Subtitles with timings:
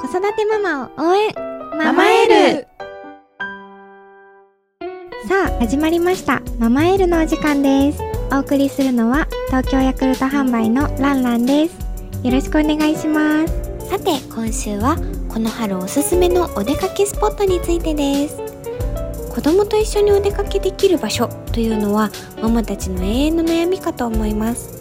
[0.00, 1.34] 子育てママを応援
[1.76, 2.68] ママエル
[5.28, 6.40] さあ始まりました。
[6.60, 8.00] ママエルのお時間です。
[8.32, 11.76] お送りするのは東京ヤクルト販売のランランです。
[12.22, 13.90] よろしくお願いします。
[13.90, 14.96] さて今週は
[15.28, 18.38] この春おすすめのお出かけスポットについてです。
[19.34, 22.10] 子供と一緒にお出かけできる場所というのは
[22.40, 24.78] ママたちの永遠の悩みかと思います。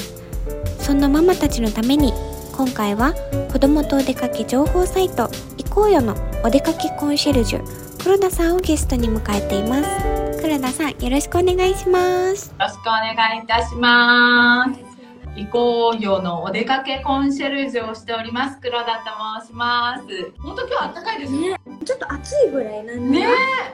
[0.79, 2.13] そんなママたちのために
[2.57, 3.13] 今回は
[3.51, 14.87] 子供とお出かけ情報サイト行こうよのお出かけコンシェルジュ黒田さんをゲストに迎えています黒田さんよろしくお願いしますよろしくお願いいたします。
[15.35, 18.59] 行こうよのお出かけコンシェルジュをしております。
[18.59, 20.31] 黒田と申します。
[20.39, 21.51] 本当今日暖かいですね。
[21.51, 23.27] ね、ちょっと暑いぐらいなんねで。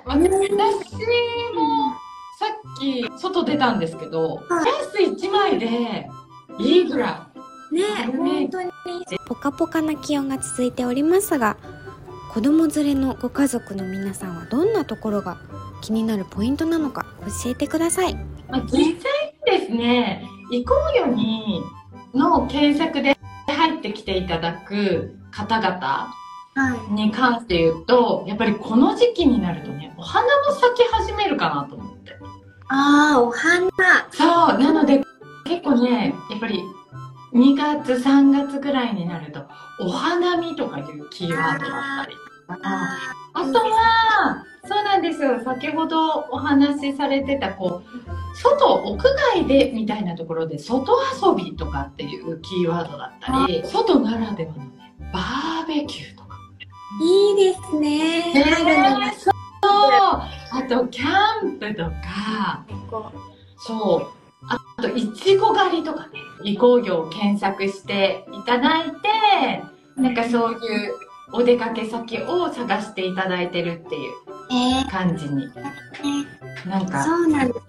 [0.04, 0.38] 私も
[2.38, 6.10] さっき外出たんですけど、フはいェイス1枚で
[6.60, 7.30] いいぐら
[7.74, 7.88] ね、ね
[8.18, 8.73] 本当に。
[9.28, 11.58] ポカポカな気温が続いておりますが
[12.34, 15.38] 子供連れのご家族の皆さんはどんなところが
[15.82, 17.06] 気になるポイントなのか
[17.44, 18.16] 教えてくださいい。
[18.50, 21.62] まあ、実際にですね、行こうよに
[22.14, 23.18] の検索で
[23.48, 26.14] 入ってきていただく方々
[26.56, 26.94] はい。
[26.94, 32.12] に関して言うと、やっぱりこの時期になるとね、お花も咲き始めるかなと思って。
[32.70, 33.70] ああ、お花。
[34.12, 35.04] そう、なので
[35.46, 36.64] 結構ね、やっぱり
[37.34, 39.42] 2月、3月ぐらいになると、
[39.80, 42.16] お花見とかいうキーワードだったり。
[42.48, 42.98] あ
[43.34, 45.44] あとは、そうなんですよ。
[45.44, 50.94] 先ほどお話しされてた、こう、外、屋外でみたいなところで、外
[51.26, 56.38] 遊びとかっていうキーワードだったり、外ならではのね、バーベキューとか。
[57.02, 58.34] いいですね。
[58.34, 58.44] ね
[59.20, 59.34] そう。
[59.62, 63.12] あと、キャンプとか、こ
[63.58, 64.24] そう。
[64.48, 69.62] あと、いちご狩りとかね、移行業を検索していただいて、
[69.96, 70.94] なんかそういう
[71.32, 75.48] お出かけ先を探していただいてるっていう感じに。
[76.66, 77.60] なんか、そうなんです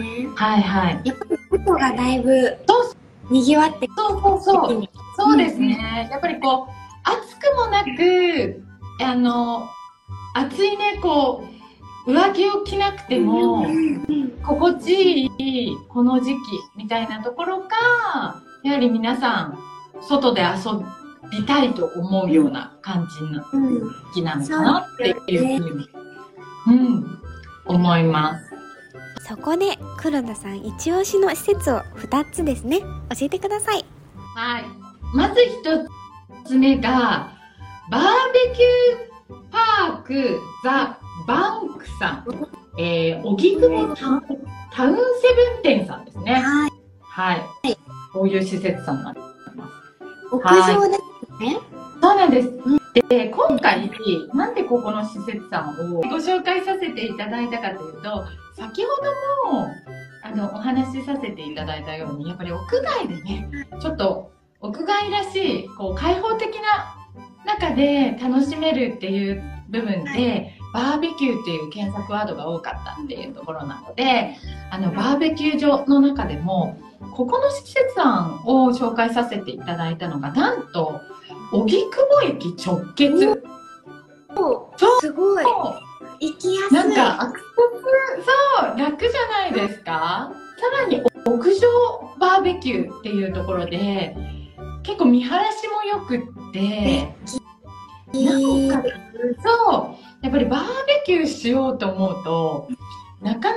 [0.00, 0.28] ね。
[0.34, 1.00] はいはい。
[1.04, 2.94] やっぱり外がだいぶそ
[3.30, 4.80] 賑わってそうそうそう。
[4.80, 4.90] に。
[5.16, 6.08] そうですね。
[6.10, 8.62] やっぱりこう、暑くもなく、
[9.02, 9.68] あの、
[10.34, 11.59] 暑いね、こう、
[12.06, 13.66] 上着を着なくても、
[14.42, 16.38] 心地いいこの時期
[16.76, 19.58] みたいなところか、やはり皆さん、
[20.00, 20.80] 外で遊
[21.30, 23.88] びたいと思うような感じのうん。
[24.14, 25.88] 時期なのかなっていうふうに、
[26.66, 27.18] うん、
[27.66, 28.50] 思います。
[29.28, 32.86] そこで黒田さん一押しの施設を2つですね教
[33.26, 33.84] えてください
[34.34, 34.64] はい。
[35.14, 37.32] まず一つ目が、
[37.90, 42.48] バーベキューパークザ・バンクさん。
[42.78, 44.22] えー、荻窪タウン
[44.72, 45.02] タウンセ
[45.54, 46.34] ブン店さんですね。
[46.34, 46.70] はい。
[47.02, 47.40] はい。
[48.12, 49.20] こういう施設さんになって
[49.54, 50.34] ます。
[50.34, 51.00] 屋上です
[51.42, 51.58] ね。
[52.00, 52.50] そうなんです。
[53.08, 53.90] で、今回、
[54.34, 58.24] なんでここの施設さんをご紹介させていただいたかというと、
[58.56, 58.88] 先ほ
[59.46, 59.68] ども、
[60.22, 63.48] あの、お話しさせていただいたように、やっぱり屋外でね、
[63.80, 66.96] ちょっと屋外らしい、こう、開放的な
[67.46, 74.36] 中で楽しめるっていう部分で、バーベキューっていう検索ワードが多かったっていうところなので、
[74.70, 76.78] あの、バーベキュー場の中でも、
[77.16, 81.00] ここの施設さんを紹介させていただいたのが、なんと、
[81.52, 83.42] 荻窪駅直結。
[84.36, 85.00] そう。
[85.00, 85.44] すごい。
[86.20, 86.74] 行きやすい。
[86.74, 88.26] なんかアクセス、
[88.66, 91.68] そう、楽じゃないですかさらに屋上
[92.18, 94.14] バーベキューっていうところで、
[94.82, 97.14] 結構見晴らしも良くって、
[98.12, 98.92] いいなおかつ
[99.42, 102.68] そう、やっぱりバーベキューしようと思うと、
[103.22, 103.56] なかな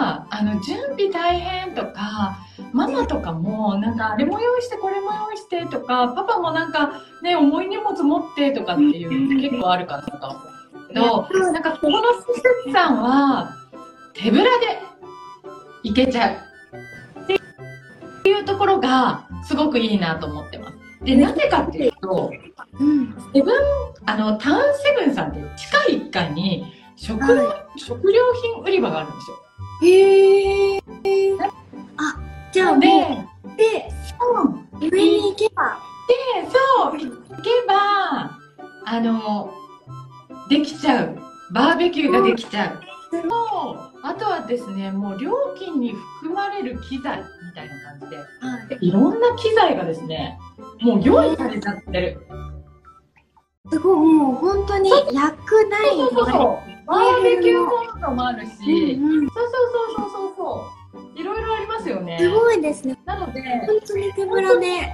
[0.00, 2.38] か、あの、準備大変とか、
[2.72, 13.54] ママとかも、なんか、あれも用意して、これも用意してとか、パパもなんか、ね、重い荷物持ってとかっていうのって結構あるかなと思うけど、なんか、ここの施設さんは、
[14.14, 14.50] 手ぶらで
[15.84, 16.34] 行けちゃう。
[17.22, 17.26] っ
[18.24, 20.76] ていうところが、すごくいいなと思ってます。
[21.04, 22.32] で、なぜかっていうと、
[22.80, 23.14] うん。
[23.32, 23.54] セブン、
[24.06, 28.20] あの、タウンセブンさんって地下1階に食料、食料
[28.54, 29.36] 品売り場があるんですよ。
[29.82, 30.82] へえ。
[31.96, 32.20] あ、
[32.52, 32.80] じゃあもう、
[33.56, 33.88] で、で、
[34.40, 35.78] うん上に行けば、
[36.08, 38.38] で、そう、行けば、
[38.86, 39.52] あの、
[40.48, 41.18] できちゃう。
[41.52, 42.80] バーベキューができちゃう。
[43.10, 48.24] そうあとはですね、もう料金に含まれる機材みたいな感じで、は
[48.80, 48.88] い。
[48.88, 50.38] いろんな機材がですね、
[50.80, 52.26] もう用意されちゃってる。
[53.70, 55.06] すごい、もう本当に焼
[55.46, 56.86] くないそうそうそう。
[56.86, 59.28] バーベキューコンロもあるし、うんうん。
[59.30, 61.20] そうそうそうそうそうそう。
[61.20, 62.18] いろいろありますよね。
[62.20, 62.98] すごいですね。
[63.06, 64.92] なので、本当に手ぶらで。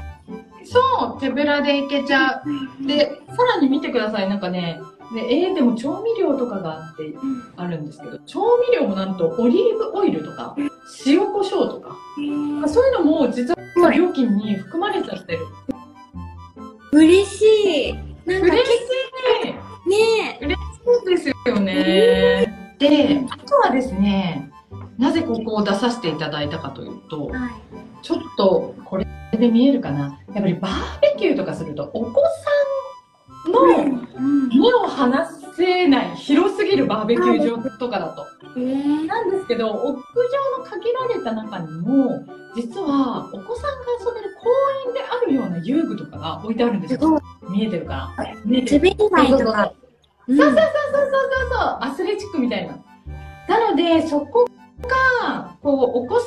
[0.64, 2.40] そう、手ぶらでいけちゃ
[2.80, 2.86] う。
[2.86, 4.28] で、さらに見てください。
[4.28, 4.80] なんかね、
[5.12, 10.54] でえー、でも調味料とかがあって、うんあるんですけど、調味料もなんとオリーブオイルとか、
[11.04, 11.96] 塩コショウとか、
[12.68, 13.52] そういうのも実
[13.82, 15.40] は料金に含まれちゃってる。
[16.92, 18.09] 嬉しい。
[18.26, 18.78] なんか嬉し
[19.84, 20.54] 結構ねい。
[20.84, 22.74] そうですよね。
[22.78, 24.50] で、あとはですね、
[24.98, 27.50] なぜここを出させていただいたかというと、はい。
[28.02, 30.20] ちょっとこれで見えるかな。
[30.34, 32.20] やっぱりバーベキューとかすると、お子
[33.44, 33.60] さんの
[34.16, 34.48] うん。
[34.48, 38.26] 目を離せない広すぎるバーベキュー場とかだと。
[38.56, 39.94] えー、なんですけど、屋上
[40.58, 42.24] の限られた中にも、
[42.56, 44.48] 実はお子さんが遊べる公
[44.88, 47.22] 園であるような遊具とかが置いてあるんですよ。
[47.48, 48.34] 見えてるかな？
[48.44, 48.96] 見えてる。
[48.96, 49.72] 滑り台とか。
[50.26, 52.78] うんそうそうそうそうそうそう、アスレチックみたいな。
[53.48, 54.46] なので、そこ
[55.24, 56.26] が、こう、お子さ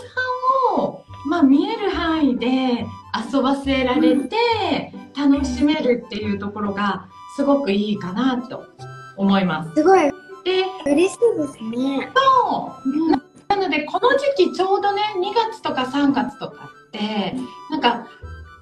[0.77, 2.85] んを、まあ、見える範囲で
[3.31, 7.07] 遊ばせられて、楽しめるっていうところが、
[7.37, 8.65] すごくいいかなと
[9.17, 9.73] 思います。
[9.75, 10.11] すごい
[10.43, 12.11] で、嬉しいですね。
[12.13, 13.11] そう
[13.47, 17.35] なので、この時期ちょうどね、2月とか3月とかって、
[17.69, 18.07] なんか、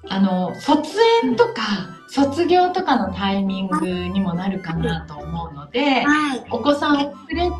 [0.08, 0.90] あの、卒
[1.24, 6.44] 園とか、卒業とかのタイミングにもなるかなと思うので、はい。
[6.50, 7.56] お子さんを連れ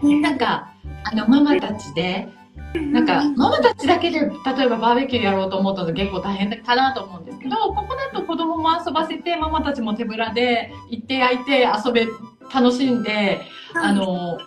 [0.00, 0.72] て、なんか、
[1.04, 2.28] あの、ママたちで、
[2.92, 12.06] なんか、ママたちだけで、例えばバーベキューやろうと思うと結構大変かなと思うんですけど、ここだと子供も遊ばせて、ママたちも手ぶらで行って焼いて遊べ、
[12.52, 13.42] 楽しんで、
[13.74, 14.38] あの、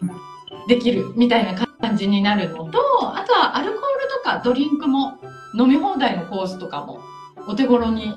[0.67, 2.79] できるみたいな感じになるのと、
[3.15, 3.81] あとはアルコール
[4.23, 5.19] とかドリンクも
[5.57, 7.01] 飲み放題のコースとかも
[7.47, 8.15] お手頃に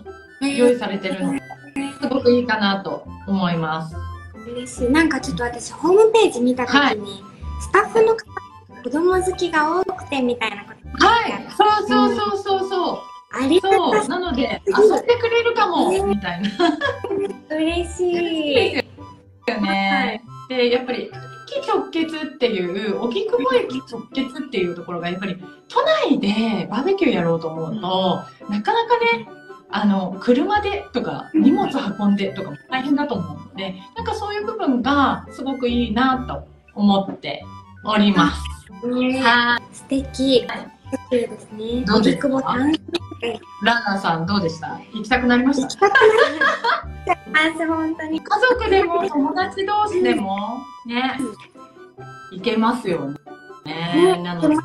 [0.57, 1.41] 用意されてるので、
[2.01, 3.95] すごくいいかなと思います。
[4.51, 4.91] 嬉しい。
[4.91, 6.99] なんかちょっと私、ホームページ見たときに、はい
[7.61, 8.19] スタッフの方、
[8.83, 11.07] 子供好きが多くてみたいなこと。
[11.07, 12.99] はい、そうそうそうそうそう。
[13.31, 16.49] ありがたそう、なので、遊んでくれるかも、みたいな。
[17.57, 18.75] 嬉しい。
[18.77, 20.23] よね。
[20.49, 21.11] で、やっぱり、
[21.59, 25.37] 駅直結っていう、荻窪駅直結っていうところが、やっぱり、
[25.69, 29.29] 都内でバーベキューやろうと思うと、なかなかね、
[29.71, 37.45] あの、車でとか、荷物運んでとかも大変だと思うので、なんかそういう部分がすごくいいなと思って
[37.85, 38.58] おります。
[38.87, 39.63] ねはい。
[39.75, 40.47] 素敵。
[40.91, 41.85] 素敵ですね。
[41.87, 42.29] どうですか？
[42.29, 42.73] ラン
[43.85, 44.79] ナーさんどうでした？
[44.95, 45.63] 行きたくなりました？
[45.63, 48.21] 行きたくなります、本当に。
[48.21, 51.19] 家族でも友達同士でもね、
[52.33, 53.19] 行けますよね。
[53.67, 54.57] ねなので、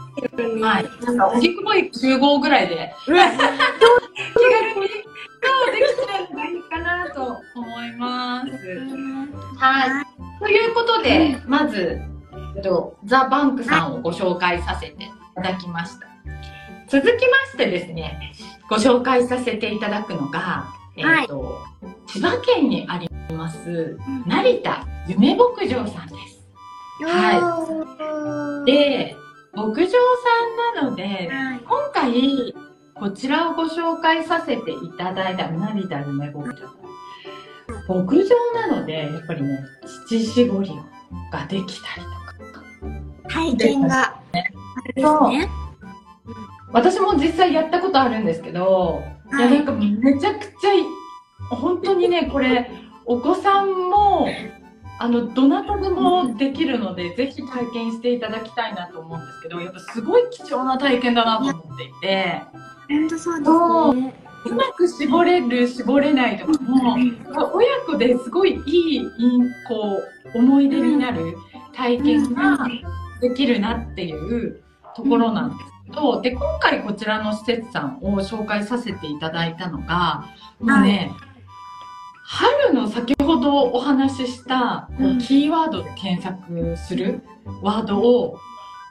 [0.62, 0.90] はい。
[1.06, 3.92] なんか、荻窪駅集合ぐらいで、気軽に、そ
[4.80, 8.48] う、できたらいいかなと思います。
[9.58, 9.90] はい。
[10.40, 12.00] ということで、まず、
[12.62, 16.08] と、ザ・バンクさんをご紹介させていただきました。
[16.88, 18.34] 続きましてですね、
[18.70, 20.66] ご紹介させていただくのが、
[20.96, 21.60] えっと、
[22.08, 23.98] 千葉県にあります、
[24.28, 26.44] 成田夢牧場さんです。
[27.02, 28.72] はい。
[28.72, 29.16] で、
[29.54, 29.94] 牧場さ
[30.76, 31.60] んなので、はい。
[31.60, 32.56] 今回、
[32.96, 36.84] こちらをご紹介させていただいた成田夢牧場さん。
[37.88, 39.60] 牧場なので、やっぱりね、
[40.08, 40.72] 乳搾り
[41.32, 42.23] ができたりとか。
[43.34, 44.14] 体験があ
[44.86, 45.50] るんですね。
[46.72, 49.04] 私も実際やったことあるんですけど、
[49.38, 50.84] いや、なんかめちゃくちゃい、
[51.50, 52.70] 本当にね、これ、
[53.06, 54.28] お子さんも、
[55.00, 62.42] あの、どなたでもできるので、ぜひ体験していただきたいなと思うんですけど、やっぱすごい貴重な体験だなと思っていて、
[62.90, 63.52] 本当そうです
[64.02, 64.14] ね。
[64.46, 66.96] うまく絞れる、絞れないとかも、
[67.54, 69.02] 親子ですごいいい、
[69.68, 70.02] こ
[70.34, 71.38] う、思い出になる
[71.74, 72.58] 体験が
[73.24, 74.62] できるなっていう
[74.96, 80.26] ところなんですけど、で、今回こちらの施設さんを紹介させていただいたのが、
[80.60, 81.12] もうね、
[82.26, 87.22] 春の先ほどお話ししたこうキーワードで検索する
[87.62, 88.40] ワードを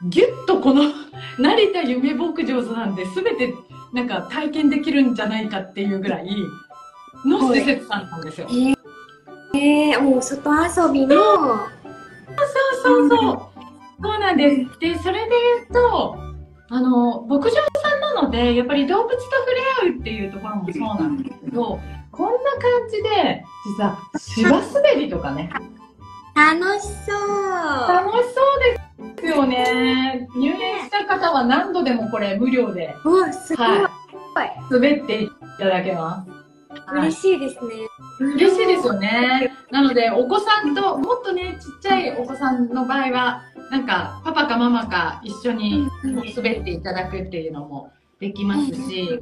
[0.07, 0.83] ギュッとこの
[1.39, 3.53] 成田夢牧場さんで全て
[3.91, 6.27] なんか体験できるんじゃないかっていうぐらい
[7.25, 8.47] の施設さんなんですよ。
[9.55, 11.59] えー、もう外遊びの、そう
[12.83, 13.19] そうそう。
[13.19, 13.52] そう
[14.33, 14.79] なんです。
[14.79, 15.31] で、それで
[15.69, 16.17] 言うと、
[16.69, 19.51] あの、牧場さんなので、やっぱり動物と触
[19.85, 21.79] れ合うっていうところもそうなんですけど、
[22.11, 23.43] こんな感じで、
[23.77, 25.49] 実は芝滑りとかね、
[26.35, 27.87] 楽しそう。
[27.87, 28.41] 楽しそ
[29.05, 30.27] うですよね。
[30.35, 33.67] 入園した方は何度でもこれ無料で、うわ、すごい。
[33.67, 36.29] はい、滑っていただけます。
[36.29, 36.43] はい
[36.91, 37.73] 嬉しいですね。
[38.19, 39.51] 嬉しいですよね。
[39.71, 49.19] なので、お子さんと、もっとね、ちっちゃいお子さんの場合は、なんか、パパかママか一緒にうん滑っていただくっていうのもできますし、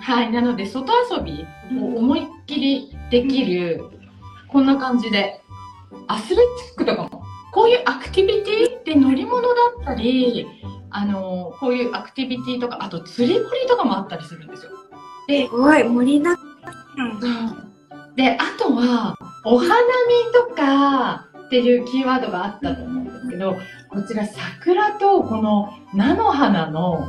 [0.00, 0.32] はい。
[0.32, 1.46] なので、外遊び
[1.80, 3.80] を思いっきりできる、
[4.48, 5.40] こんな感じで、
[6.08, 6.42] アスレチ
[6.74, 10.48] ックとかも、こういうアクティビティって乗り物だったり、
[10.90, 14.72] あの、こういうアクティビティとか、あと釣り堀とかもあったりするんですよ。
[15.28, 16.40] すごい、盛りだく
[18.16, 19.76] で、あとは、お花見
[20.48, 23.56] とかっていうキーワードがあったと思うんですけど、
[23.92, 27.08] こちら桜とこの菜の花の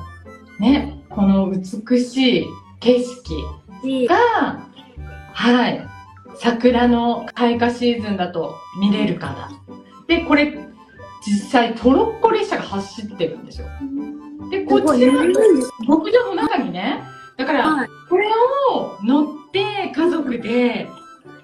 [0.59, 2.45] ね、この美しい
[2.79, 4.67] 景色が、
[5.33, 5.87] はい、
[6.35, 9.51] 桜の開花シーズンだと見れるから。
[10.07, 10.57] で、これ、
[11.25, 13.67] 実際トロッコ列車が走ってるんですよ。
[14.51, 15.21] で、こちらの
[15.87, 17.01] 牧場の中にね、
[17.37, 18.29] だから、はいこれ
[18.71, 20.87] を乗って家族で、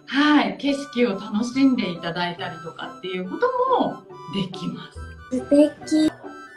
[0.05, 3.48] はい、景色を楽しんでいただいたりとかっていうこと
[3.81, 4.03] も
[4.36, 5.09] できます。
[5.31, 6.12] 素敵。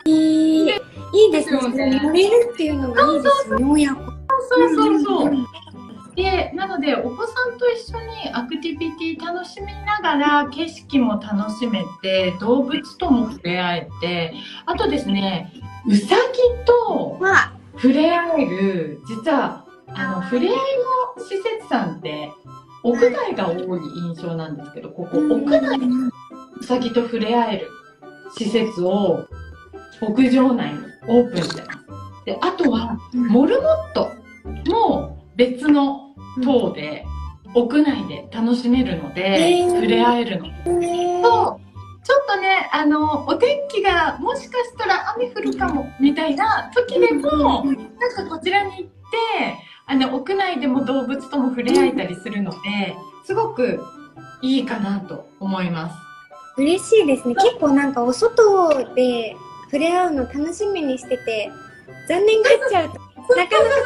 [0.04, 0.82] いいですね。
[1.32, 4.12] ですよね乗れるっていうのがいいですよね、親子。
[4.48, 5.32] そうそうそう。
[6.14, 14.34] で、なので、お子さんと一緒にアクティビティ楽しみながら、景色も楽しめて、動物とも触れ合えて、
[14.66, 15.52] あとですね、
[15.86, 22.30] うさぎとわ触れ合える、実は、あの、触れ合いの施設さんって、
[22.84, 25.86] 屋外が多い印象なんですけど、ここ、屋内で
[26.60, 27.68] うさぎと触れ合える
[28.36, 29.26] 施設を、
[30.00, 31.78] 屋上内にオープンしてます。
[32.24, 34.10] で、あとは、モルモット
[34.70, 37.04] も別の塔で、
[37.54, 40.46] 屋内で楽しめるので、触れ合えるの。
[40.78, 47.76] ねそう、ちょっとね、あの、お天気がもしかしたら雨降るかも、みたいな時でも、なん
[48.14, 48.88] かこちらに行って、
[49.86, 53.80] あの、屋内でも動物とも触れ合えたりするので、すごく
[54.40, 56.11] いいかなと思います。
[56.56, 57.34] 嬉しいですね。
[57.34, 61.50] 結構なんかお外で触れ合うの楽しみにしてて、
[62.08, 62.94] 残念がっちゃうと、
[63.36, 63.76] なかなか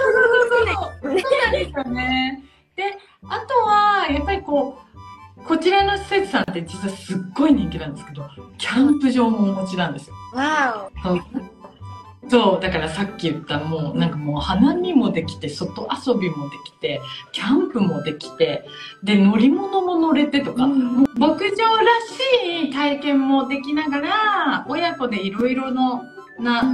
[1.02, 1.18] そうな
[1.48, 2.42] んですよね。
[2.74, 10.16] で、あとは、やっぱりこう、こちらの施設さんって実はすっごい人気なんですけど、キャンプ場もお持ちなんですよ。
[10.34, 11.20] わそう
[12.28, 17.00] そう、だからさっき言ったもう、なんかもう花見もできて、外遊びもできて、
[17.32, 18.66] キャンプもできて、
[19.04, 20.54] で、乗り物も乗れてとお。
[20.54, 20.74] か、牧
[21.16, 21.36] 場ら
[22.60, 26.02] しい体験もできながら、親子でいろいろの
[26.40, 26.64] な、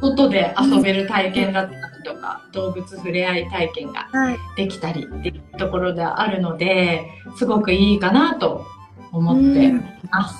[0.00, 4.36] 外で遊べる体験だったりとか、動物触れ合い体験がはい。
[4.56, 8.66] できたりっていうところであるので、すごくいいかなと
[9.12, 9.72] 思ってい
[10.10, 10.36] ます。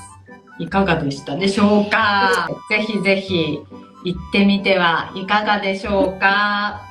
[0.58, 2.48] いかがでしたでしょうか？
[2.68, 3.60] ぜひぜひ
[4.04, 6.82] 行ってみてはいかがでしょうか？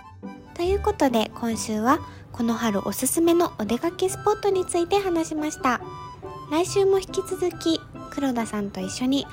[0.55, 1.99] ということで今週は
[2.31, 5.81] この春おすすめのお出かけスポットについて話しました。
[6.51, 7.79] 来週も引き続き
[8.11, 9.25] 黒田さんと一緒に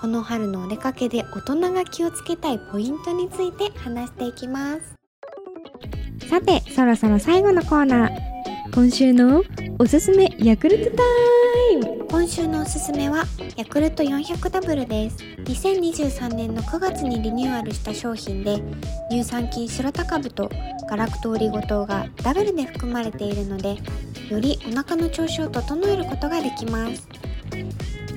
[0.00, 4.94] この春のお出かけで大人が気をつけたいポイントについて話していきます。
[6.28, 8.10] さてそろそろ最後のコーナー。
[8.74, 9.44] 今週の
[9.78, 11.41] おすすめヤクルトタイム
[12.12, 13.24] 今週のおすすめは
[13.56, 15.16] ヤクルト400ダブルです。
[15.44, 18.62] 2023年の9月にリニューアルした商品で
[19.10, 20.50] 乳酸菌白タ株と
[20.90, 23.78] ガラクトオリゴ糖がダブルで含まれているので
[24.28, 27.08] よりお腹の調子を整えることができます。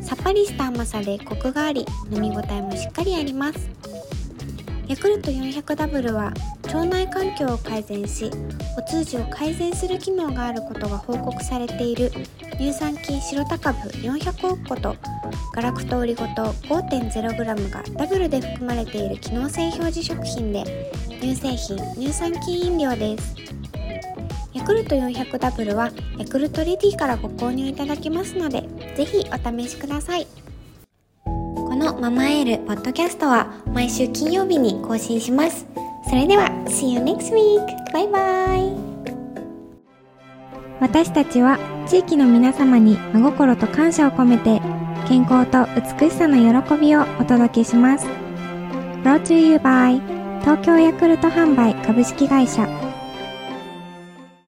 [0.02, 3.70] さっぱりした甘さでコクがあり飲み応えもしっかりあります。
[4.90, 6.34] ヤクルト400ダブルは
[6.66, 8.30] 腸内環境を改善し
[8.78, 12.12] お通じを改善する機能があることが報告されている
[12.58, 14.96] 乳酸菌白タ株400億個と
[15.54, 23.36] ガラクトオリゴ糖 5.0g がダブルで含まれている機能性表示食品で乳製品乳酸菌飲料です。
[24.54, 28.64] ヤクルト400ダブルはヤクルトレディからご購入いただけますので
[28.96, 30.28] ぜひお試しください。
[31.24, 35.66] このママエールポッドキャストは毎週金曜日に更新します。
[36.08, 37.94] それでは See you next week!
[37.94, 38.85] バイバイ
[40.86, 44.62] 私たちは地域の皆様に真心と感謝を込めて
[45.08, 45.66] 健康と
[46.00, 48.06] 美しさの喜びをお届けします。
[49.04, 50.00] Brought to you by
[50.42, 52.85] 東京ヤクルト販売株式会社。